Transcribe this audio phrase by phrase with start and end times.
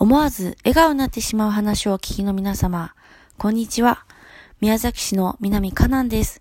[0.00, 2.94] 思わず笑顔になってしまう話を聞きの皆様、
[3.36, 4.06] こんにちは。
[4.62, 6.40] 宮崎市の南かなんです。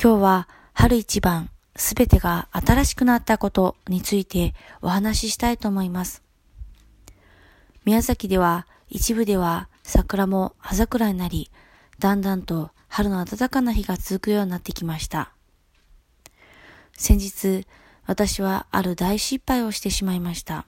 [0.00, 6.22] 今日は春一番すべてが新しくなったことについてお話ししたいと思います。
[7.84, 11.50] 宮崎では一部では桜も葉桜になり、
[11.98, 15.32] だんだんと春の暖かな日が続くようになってきました。
[16.96, 17.66] 先日、
[18.06, 20.66] 私はある大失敗をしてしまいました。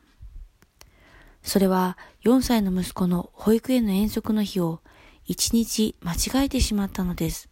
[1.42, 4.80] それは4歳の息子の保育園の遠足の日を
[5.28, 7.48] 1日間違えてしまったのです。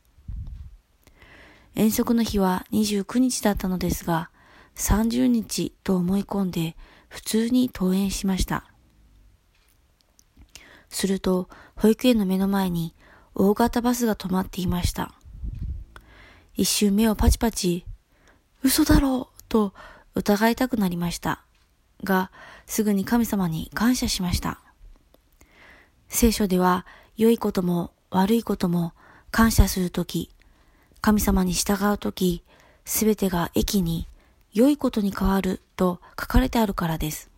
[1.75, 4.31] 遠足の日は29日だったのですが、
[4.77, 6.77] 30日と思い込んで
[7.09, 8.65] 普通に登園しました。
[10.89, 12.95] すると、保育園の目の前に
[13.35, 15.15] 大型バスが止まっていました。
[16.55, 17.87] 一瞬目をパチパチ、
[18.63, 19.73] 嘘だろうと
[20.15, 21.45] 疑いたくなりました。
[22.05, 22.31] が、
[22.67, 24.61] すぐに神様に感謝しました。
[26.09, 28.93] 聖書では、良いことも悪いことも
[29.31, 30.31] 感謝するとき、
[31.01, 32.43] 神様に従うとき、
[32.85, 34.09] すべてが益に
[34.53, 37.31] 良いことに変わると書かれてあるからです。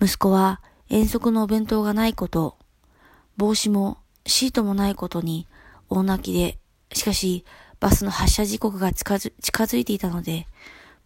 [0.00, 2.56] 息子は遠足のお弁当がないこと、
[3.36, 5.46] 帽子もシートもないことに
[5.88, 6.58] 大泣きで、
[6.92, 7.44] しかし
[7.78, 10.46] バスの発車時刻が近づいていたので、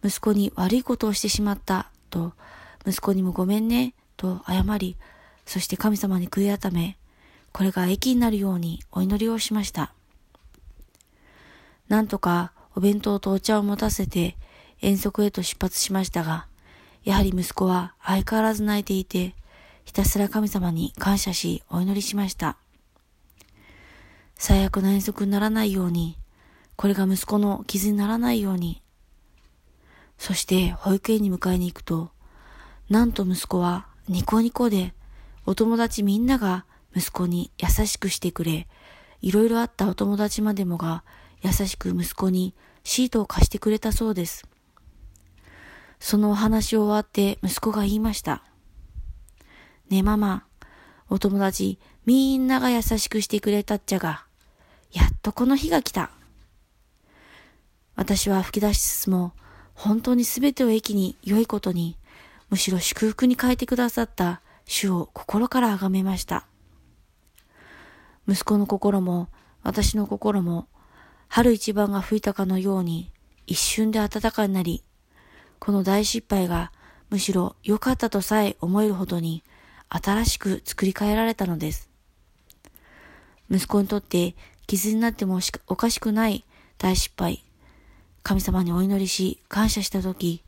[0.03, 2.33] 息子に悪いことをしてしまったと、
[2.85, 4.97] 息子にもごめんねと謝り、
[5.45, 6.97] そして神様に悔い改め、
[7.51, 9.93] これが駅になるようにお祈りをしました。
[11.87, 14.35] なんとかお弁当とお茶を持たせて
[14.81, 16.47] 遠足へと出発しましたが、
[17.03, 19.35] やはり息子は相変わらず泣いていて、
[19.85, 22.57] ひたすら神様に感謝しお祈りしました。
[24.35, 26.17] 最悪な遠足にならないように、
[26.75, 28.81] これが息子の傷にならないように、
[30.23, 32.09] そして保育園に迎えに行くと、
[32.89, 34.93] なんと息子はニコニコで、
[35.45, 36.63] お友達みんなが
[36.95, 38.69] 息子に優しくしてくれ、
[39.21, 41.03] いろいろあったお友達までもが
[41.41, 42.55] 優しく息子に
[42.85, 44.47] シートを貸してくれたそうです。
[45.99, 48.45] そのお話を終わって息子が言いました。
[49.89, 50.45] ねえママ、
[51.09, 54.23] お友達みんなが優しくしてくれたっちゃが、
[54.93, 56.11] やっとこの日が来た。
[57.97, 59.33] 私は吹き出しつつも、
[59.73, 61.97] 本当に全てを駅に良いことに、
[62.49, 66.45] むしろ祝福に変えてくださった主を心から崇めました。
[68.27, 69.27] 息子の心も
[69.63, 70.67] 私の心も
[71.27, 73.11] 春一番が吹いたかのように
[73.47, 74.83] 一瞬で暖かになり、
[75.59, 76.71] この大失敗が
[77.09, 79.43] むしろ良かったとさえ思えるほどに
[79.89, 81.89] 新しく作り変えられたのです。
[83.49, 84.35] 息子にとって
[84.67, 86.45] 傷になってもおかしくない
[86.77, 87.43] 大失敗。
[88.23, 90.43] 神様にお祈りし感謝したとき、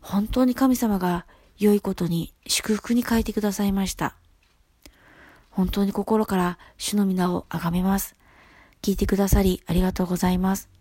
[0.00, 1.26] 本当に神様が
[1.58, 4.16] 良いことに祝福に変えてくださいました。
[5.50, 8.14] 本当に心から主の皆をあがめます。
[8.80, 10.77] 聞いてくださりありがとうございます。